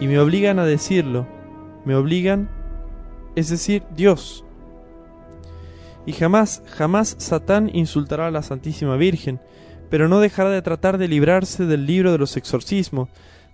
Y 0.00 0.06
me 0.06 0.18
obligan 0.18 0.58
a 0.58 0.64
decirlo, 0.64 1.26
me 1.84 1.94
obligan, 1.94 2.48
es 3.36 3.50
decir, 3.50 3.82
Dios. 3.94 4.44
Y 6.06 6.12
jamás, 6.12 6.62
jamás 6.66 7.14
Satán 7.18 7.70
insultará 7.72 8.26
a 8.26 8.30
la 8.30 8.42
Santísima 8.42 8.96
Virgen, 8.96 9.40
pero 9.92 10.08
no 10.08 10.20
dejará 10.20 10.48
de 10.48 10.62
tratar 10.62 10.96
de 10.96 11.06
librarse 11.06 11.66
del 11.66 11.84
libro 11.84 12.12
de 12.12 12.16
los 12.16 12.38
exorcismos, 12.38 13.10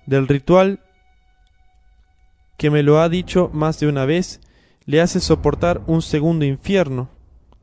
del 0.06 0.28
ritual 0.28 0.78
que 2.56 2.70
me 2.70 2.84
lo 2.84 3.00
ha 3.00 3.08
dicho 3.08 3.50
más 3.52 3.80
de 3.80 3.88
una 3.88 4.04
vez, 4.04 4.40
le 4.84 5.00
hace 5.00 5.18
soportar 5.18 5.80
un 5.88 6.00
segundo 6.00 6.44
infierno, 6.44 7.08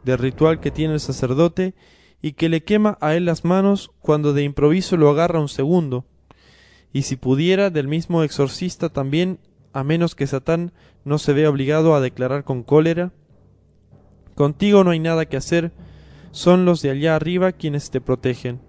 del 0.03 0.17
ritual 0.17 0.59
que 0.59 0.71
tiene 0.71 0.95
el 0.95 0.99
sacerdote 0.99 1.73
y 2.21 2.33
que 2.33 2.49
le 2.49 2.65
quema 2.65 2.97
a 2.99 3.15
él 3.15 3.23
las 3.23 3.45
manos 3.45 3.91
cuando 4.01 4.33
de 4.33 4.43
improviso 4.43 4.97
lo 4.97 5.09
agarra 5.09 5.39
un 5.39 5.47
segundo, 5.47 6.03
y 6.91 7.03
si 7.03 7.15
pudiera 7.15 7.69
del 7.69 7.87
mismo 7.87 8.23
exorcista 8.23 8.89
también, 8.89 9.39
a 9.71 9.85
menos 9.85 10.15
que 10.15 10.27
Satán 10.27 10.73
no 11.05 11.17
se 11.17 11.31
vea 11.31 11.49
obligado 11.49 11.95
a 11.95 12.01
declarar 12.01 12.43
con 12.43 12.61
cólera, 12.61 13.13
contigo 14.35 14.83
no 14.83 14.91
hay 14.91 14.99
nada 14.99 15.27
que 15.27 15.37
hacer, 15.37 15.71
son 16.35 16.65
los 16.65 16.81
de 16.81 16.89
allá 16.89 17.15
arriba 17.15 17.53
quienes 17.53 17.91
te 17.91 18.01
protegen. 18.01 18.59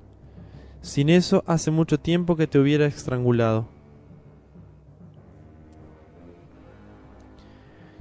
Sin 0.82 1.08
eso 1.08 1.42
hace 1.48 1.72
mucho 1.72 1.98
tiempo 1.98 2.36
que 2.36 2.46
te 2.46 2.60
hubiera 2.60 2.86
estrangulado. 2.86 3.66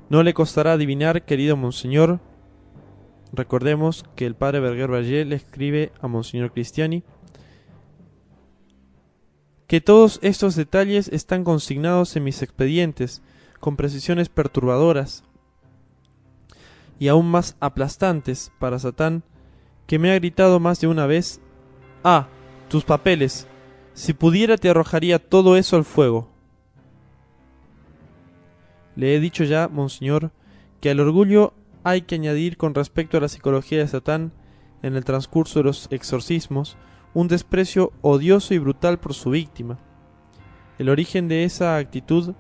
No 0.08 0.22
le 0.22 0.36
costará 0.36 0.74
adivinar, 0.74 1.26
querido 1.26 1.58
monseñor. 1.58 2.20
Recordemos 3.34 4.06
que 4.16 4.28
el 4.28 4.36
padre 4.36 4.60
Berger 4.60 4.94
Valle 4.94 5.26
le 5.26 5.36
escribe 5.36 5.92
a 6.00 6.08
monseñor 6.08 6.54
Cristiani 6.54 7.04
que 9.66 9.82
todos 9.82 10.20
estos 10.22 10.56
detalles 10.56 11.08
están 11.08 11.44
consignados 11.44 12.16
en 12.16 12.24
mis 12.24 12.44
expedientes, 12.44 13.24
con 13.60 13.78
precisiones 13.78 14.30
perturbadoras 14.30 15.24
y 17.00 17.08
aún 17.08 17.26
más 17.32 17.58
aplastantes 17.60 18.52
para 18.60 18.78
Satán, 18.78 19.24
que 19.88 20.00
me 20.00 20.12
ha 20.12 20.16
gritado 20.16 20.60
más 20.60 20.80
de 20.80 20.88
una 20.88 21.06
vez, 21.06 21.42
Ah, 22.08 22.28
tus 22.70 22.84
papeles. 22.84 23.48
Si 23.94 24.14
pudiera 24.14 24.58
te 24.58 24.70
arrojaría 24.70 25.18
todo 25.18 25.58
eso 25.58 25.76
al 25.76 25.86
fuego. 25.86 26.30
Le 28.96 29.16
he 29.16 29.20
dicho 29.20 29.44
ya, 29.44 29.68
monseñor, 29.68 30.32
que 30.82 30.92
al 30.92 31.00
orgullo 31.00 31.54
hay 31.84 32.04
que 32.04 32.14
añadir 32.14 32.58
con 32.58 32.76
respecto 32.76 33.18
a 33.18 33.22
la 33.22 33.28
psicología 33.28 33.80
de 33.80 33.88
Satán, 33.88 34.34
en 34.84 34.96
el 34.96 35.04
transcurso 35.04 35.60
de 35.60 35.64
los 35.64 35.88
exorcismos, 35.90 36.78
un 37.16 37.28
desprecio 37.28 37.92
odioso 38.02 38.54
y 38.54 38.60
brutal 38.60 39.00
por 39.00 39.16
su 39.16 39.32
víctima. 39.32 39.80
El 40.78 40.90
origen 40.90 41.28
de 41.28 41.44
esa 41.44 41.78
actitud 41.78 42.36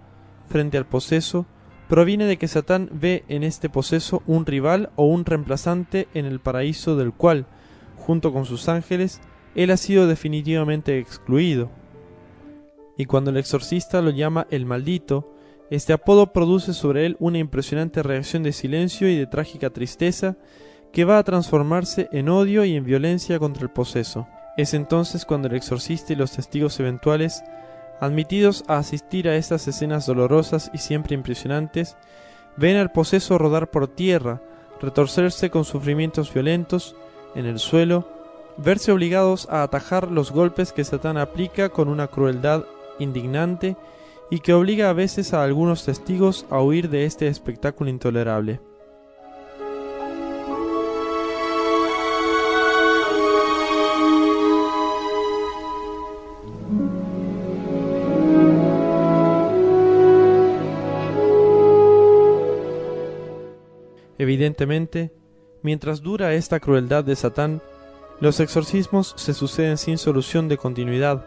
frente 0.47 0.77
al 0.77 0.85
poseso 0.85 1.47
proviene 1.87 2.25
de 2.25 2.37
que 2.37 2.47
Satán 2.47 2.89
ve 2.91 3.23
en 3.27 3.43
este 3.43 3.69
poseso 3.69 4.23
un 4.25 4.45
rival 4.45 4.89
o 4.95 5.05
un 5.05 5.25
reemplazante 5.25 6.07
en 6.13 6.25
el 6.25 6.39
paraíso 6.39 6.95
del 6.95 7.13
cual, 7.13 7.45
junto 7.97 8.33
con 8.33 8.45
sus 8.45 8.69
ángeles, 8.69 9.21
él 9.55 9.71
ha 9.71 9.77
sido 9.77 10.07
definitivamente 10.07 10.99
excluido. 10.99 11.69
Y 12.97 13.05
cuando 13.05 13.31
el 13.31 13.37
exorcista 13.37 14.01
lo 14.01 14.09
llama 14.09 14.47
el 14.51 14.65
maldito, 14.65 15.31
este 15.69 15.93
apodo 15.93 16.31
produce 16.31 16.73
sobre 16.73 17.05
él 17.05 17.17
una 17.19 17.39
impresionante 17.39 18.03
reacción 18.03 18.43
de 18.43 18.51
silencio 18.51 19.09
y 19.09 19.15
de 19.15 19.25
trágica 19.25 19.71
tristeza 19.71 20.37
que 20.93 21.05
va 21.05 21.17
a 21.17 21.23
transformarse 21.23 22.07
en 22.11 22.29
odio 22.29 22.63
y 22.63 22.75
en 22.75 22.85
violencia 22.85 23.39
contra 23.39 23.63
el 23.63 23.69
poseso. 23.69 24.27
Es 24.57 24.73
entonces 24.73 25.25
cuando 25.25 25.47
el 25.47 25.55
exorcista 25.55 26.13
y 26.13 26.15
los 26.15 26.31
testigos 26.31 26.79
eventuales, 26.79 27.43
admitidos 27.99 28.63
a 28.67 28.77
asistir 28.77 29.27
a 29.27 29.35
estas 29.35 29.67
escenas 29.67 30.05
dolorosas 30.05 30.69
y 30.73 30.79
siempre 30.79 31.15
impresionantes, 31.15 31.97
ven 32.57 32.77
al 32.77 32.91
poseso 32.91 33.37
rodar 33.37 33.69
por 33.69 33.87
tierra, 33.87 34.41
retorcerse 34.81 35.49
con 35.49 35.65
sufrimientos 35.65 36.33
violentos, 36.33 36.95
en 37.35 37.45
el 37.45 37.59
suelo, 37.59 38.07
verse 38.57 38.91
obligados 38.91 39.47
a 39.49 39.63
atajar 39.63 40.11
los 40.11 40.31
golpes 40.31 40.71
que 40.71 40.83
Satán 40.83 41.17
aplica 41.17 41.69
con 41.69 41.89
una 41.89 42.07
crueldad 42.07 42.63
indignante 42.99 43.75
y 44.29 44.39
que 44.39 44.53
obliga 44.53 44.89
a 44.89 44.93
veces 44.93 45.33
a 45.33 45.43
algunos 45.43 45.85
testigos 45.85 46.45
a 46.49 46.61
huir 46.61 46.89
de 46.89 47.05
este 47.05 47.27
espectáculo 47.27 47.89
intolerable. 47.89 48.61
Evidentemente, 64.35 65.13
mientras 65.63 66.01
dura 66.01 66.33
esta 66.33 66.59
crueldad 66.59 67.05
de 67.05 67.15
Satán, 67.15 67.61
los 68.19 68.41
exorcismos 68.41 69.13
se 69.15 69.33
suceden 69.33 69.77
sin 69.77 69.97
solución 69.97 70.49
de 70.49 70.57
continuidad, 70.57 71.25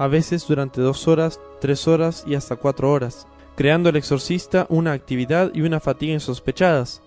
a 0.00 0.08
veces 0.08 0.48
durante 0.48 0.80
dos 0.80 1.06
horas, 1.06 1.38
tres 1.60 1.86
horas 1.86 2.24
y 2.26 2.34
hasta 2.34 2.56
cuatro 2.56 2.90
horas, 2.90 3.28
creando 3.54 3.88
el 3.88 3.94
exorcista 3.94 4.66
una 4.68 4.90
actividad 4.90 5.52
y 5.54 5.60
una 5.60 5.78
fatiga 5.78 6.12
insospechadas. 6.12 7.02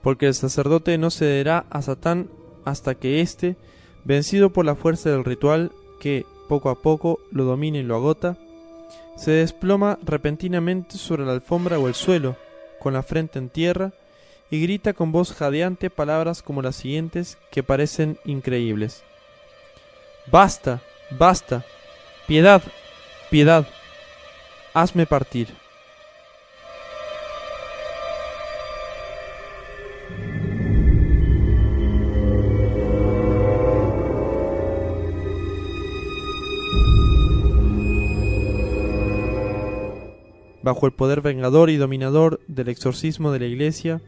Porque 0.00 0.28
el 0.28 0.34
sacerdote 0.34 0.96
no 0.96 1.10
cederá 1.10 1.66
a 1.68 1.82
Satán 1.82 2.30
hasta 2.64 2.94
que 2.94 3.20
éste, 3.20 3.56
vencido 4.04 4.48
por 4.48 4.64
la 4.64 4.76
fuerza 4.76 5.10
del 5.10 5.26
ritual 5.26 5.72
que, 6.00 6.24
poco 6.48 6.70
a 6.70 6.80
poco, 6.80 7.18
lo 7.32 7.44
domina 7.44 7.76
y 7.76 7.82
lo 7.82 7.96
agota, 7.96 8.38
se 9.18 9.32
desploma 9.32 9.98
repentinamente 10.02 10.96
sobre 10.96 11.26
la 11.26 11.32
alfombra 11.32 11.78
o 11.78 11.86
el 11.86 11.92
suelo, 11.92 12.36
con 12.80 12.92
la 12.94 13.04
frente 13.04 13.38
en 13.38 13.48
tierra, 13.48 13.92
y 14.50 14.60
grita 14.60 14.92
con 14.92 15.12
voz 15.12 15.32
jadeante 15.32 15.90
palabras 15.90 16.42
como 16.42 16.62
las 16.62 16.74
siguientes 16.74 17.38
que 17.52 17.62
parecen 17.62 18.18
increíbles. 18.24 19.04
Basta, 20.26 20.82
basta, 21.10 21.64
piedad, 22.26 22.62
piedad, 23.30 23.66
hazme 24.74 25.06
partir. 25.06 25.59
Bajo 40.62 40.86
el 40.86 40.92
poder 40.92 41.20
vengador 41.22 41.70
y 41.70 41.76
dominador 41.76 42.40
del 42.46 42.68
exorcismo 42.68 43.32
de 43.32 43.40
la 43.40 43.46
Iglesia, 43.46 44.00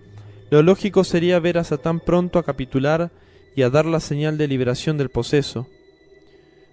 lo 0.50 0.62
lógico 0.62 1.02
sería 1.04 1.40
ver 1.40 1.56
a 1.56 1.64
Satán 1.64 2.00
pronto 2.00 2.38
a 2.38 2.44
capitular 2.44 3.10
y 3.56 3.62
a 3.62 3.70
dar 3.70 3.86
la 3.86 4.00
señal 4.00 4.36
de 4.36 4.48
liberación 4.48 4.98
del 4.98 5.08
poseso. 5.08 5.66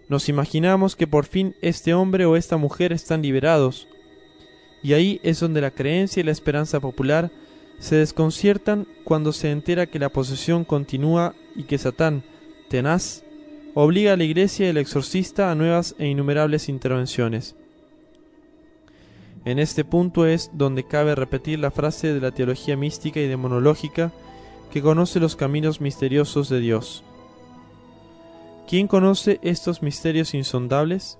Nos 0.09 0.27
imaginamos 0.27 0.95
que 0.95 1.07
por 1.07 1.25
fin 1.25 1.55
este 1.61 1.93
hombre 1.93 2.25
o 2.25 2.35
esta 2.35 2.57
mujer 2.57 2.91
están 2.91 3.21
liberados, 3.21 3.87
y 4.81 4.93
ahí 4.93 5.19
es 5.23 5.39
donde 5.39 5.61
la 5.61 5.71
creencia 5.71 6.21
y 6.21 6.23
la 6.23 6.31
esperanza 6.31 6.79
popular 6.79 7.31
se 7.79 7.95
desconciertan 7.95 8.87
cuando 9.03 9.31
se 9.31 9.51
entera 9.51 9.85
que 9.85 9.99
la 9.99 10.09
posesión 10.09 10.65
continúa 10.65 11.33
y 11.55 11.63
que 11.63 11.77
Satán, 11.77 12.23
tenaz, 12.69 13.23
obliga 13.73 14.13
a 14.13 14.17
la 14.17 14.23
iglesia 14.23 14.67
y 14.67 14.69
al 14.69 14.77
exorcista 14.77 15.51
a 15.51 15.55
nuevas 15.55 15.95
e 15.99 16.07
innumerables 16.07 16.69
intervenciones. 16.69 17.55
En 19.49 19.57
este 19.57 19.83
punto 19.83 20.27
es 20.27 20.51
donde 20.53 20.83
cabe 20.83 21.15
repetir 21.15 21.57
la 21.57 21.71
frase 21.71 22.13
de 22.13 22.21
la 22.21 22.29
teología 22.29 22.77
mística 22.77 23.19
y 23.19 23.27
demonológica 23.27 24.11
que 24.71 24.83
conoce 24.83 25.19
los 25.19 25.35
caminos 25.35 25.81
misteriosos 25.81 26.49
de 26.49 26.59
Dios. 26.59 27.03
¿Quién 28.67 28.87
conoce 28.87 29.39
estos 29.41 29.81
misterios 29.81 30.35
insondables? 30.35 31.17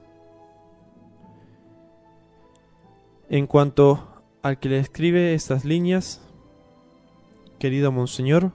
En 3.32 3.48
cuanto 3.48 4.08
al 4.44 4.60
que 4.60 4.70
le 4.70 4.78
escribe 4.78 5.34
estas 5.34 5.66
líneas, 5.66 6.22
querido 7.58 7.92
Monseñor, 7.92 8.52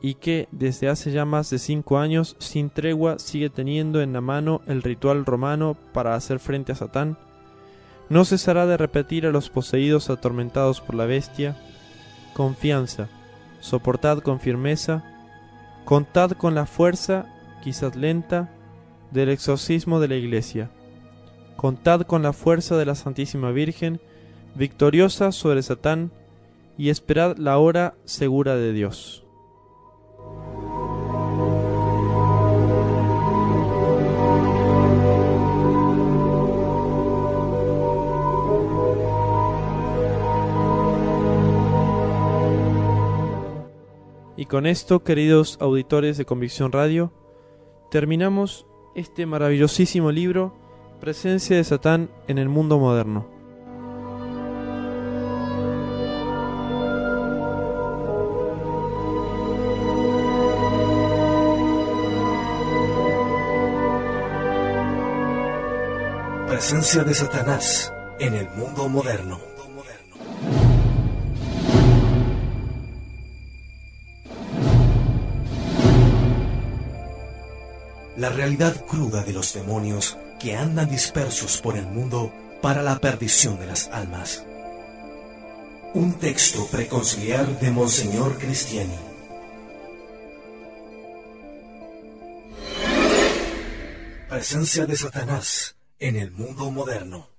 y 0.00 0.14
que 0.14 0.46
desde 0.52 0.88
hace 0.88 1.10
ya 1.10 1.24
más 1.24 1.50
de 1.50 1.58
cinco 1.58 1.98
años 1.98 2.36
sin 2.38 2.70
tregua 2.70 3.18
sigue 3.18 3.50
teniendo 3.50 4.00
en 4.02 4.12
la 4.12 4.20
mano 4.20 4.60
el 4.68 4.84
ritual 4.84 5.26
romano 5.26 5.76
para 5.92 6.14
hacer 6.14 6.38
frente 6.38 6.70
a 6.70 6.76
Satán, 6.76 7.18
no 8.08 8.24
cesará 8.24 8.66
de 8.66 8.76
repetir 8.76 9.26
a 9.26 9.30
los 9.30 9.50
poseídos 9.50 10.10
atormentados 10.10 10.80
por 10.80 10.94
la 10.94 11.06
bestia, 11.06 11.56
confianza, 12.34 13.08
soportad 13.60 14.20
con 14.20 14.40
firmeza, 14.40 15.04
contad 15.84 16.32
con 16.32 16.54
la 16.54 16.66
fuerza, 16.66 17.26
quizás 17.62 17.96
lenta, 17.96 18.50
del 19.10 19.30
exorcismo 19.30 20.00
de 20.00 20.08
la 20.08 20.16
Iglesia, 20.16 20.70
contad 21.56 22.02
con 22.02 22.22
la 22.22 22.32
fuerza 22.32 22.76
de 22.76 22.86
la 22.86 22.94
Santísima 22.94 23.50
Virgen, 23.52 24.00
victoriosa 24.54 25.32
sobre 25.32 25.62
Satán, 25.62 26.10
y 26.76 26.90
esperad 26.90 27.36
la 27.36 27.58
hora 27.58 27.94
segura 28.04 28.54
de 28.54 28.72
Dios. 28.72 29.24
Con 44.48 44.64
esto, 44.64 45.04
queridos 45.04 45.58
auditores 45.60 46.16
de 46.16 46.24
Convicción 46.24 46.72
Radio, 46.72 47.12
terminamos 47.90 48.66
este 48.94 49.26
maravillosísimo 49.26 50.10
libro, 50.10 50.54
Presencia 51.00 51.56
de 51.56 51.64
Satán 51.64 52.10
en 52.28 52.38
el 52.38 52.48
mundo 52.48 52.78
moderno. 52.78 53.28
Presencia 66.48 67.04
de 67.04 67.14
Satanás 67.14 67.92
en 68.18 68.34
el 68.34 68.48
mundo 68.50 68.88
moderno. 68.88 69.57
La 78.18 78.30
realidad 78.30 78.84
cruda 78.84 79.22
de 79.22 79.32
los 79.32 79.54
demonios 79.54 80.18
que 80.40 80.56
andan 80.56 80.90
dispersos 80.90 81.60
por 81.60 81.76
el 81.76 81.86
mundo 81.86 82.32
para 82.60 82.82
la 82.82 82.98
perdición 82.98 83.60
de 83.60 83.66
las 83.66 83.88
almas. 83.88 84.44
Un 85.94 86.14
texto 86.14 86.66
preconciliar 86.66 87.46
de 87.60 87.70
Monseñor 87.70 88.36
Cristiani. 88.38 88.98
Presencia 94.28 94.84
de 94.84 94.96
Satanás 94.96 95.76
en 96.00 96.16
el 96.16 96.32
mundo 96.32 96.72
moderno. 96.72 97.37